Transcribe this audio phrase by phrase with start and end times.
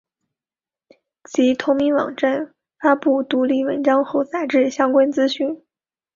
[1.25, 5.61] 其同名网站发布独立文章和杂志相关资讯。